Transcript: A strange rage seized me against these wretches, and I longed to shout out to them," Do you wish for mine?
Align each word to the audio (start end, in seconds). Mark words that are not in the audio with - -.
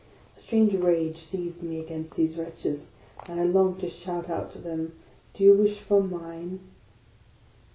A 0.35 0.39
strange 0.39 0.73
rage 0.73 1.19
seized 1.19 1.61
me 1.61 1.79
against 1.79 2.15
these 2.15 2.35
wretches, 2.35 2.89
and 3.27 3.39
I 3.39 3.43
longed 3.43 3.81
to 3.81 3.89
shout 3.91 4.31
out 4.31 4.51
to 4.53 4.57
them," 4.59 4.93
Do 5.35 5.43
you 5.43 5.53
wish 5.53 5.77
for 5.77 6.01
mine? 6.01 6.59